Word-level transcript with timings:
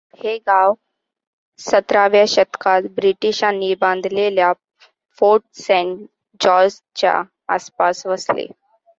हे 0.19 0.37
गाव 0.37 0.73
सतराव्या 1.59 2.23
शतकात 2.27 2.83
ब्रिटिशांनी 2.95 3.73
बांधलेल्या 3.81 4.51
फोर्ट 5.19 5.43
सेंट 5.57 5.99
जॉर्जच्या 6.39 7.21
आसपास 7.49 8.05
वसले. 8.05 8.47